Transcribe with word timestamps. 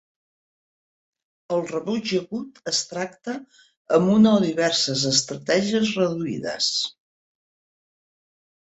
El 1.57 1.61
rebuig 1.71 2.13
agut 2.21 2.57
es 2.73 2.81
tracta 2.95 3.37
amb 3.99 4.15
una 4.17 4.35
o 4.41 4.43
diverses 4.49 5.07
estratègies 5.15 5.95
reduïdes. 6.03 6.75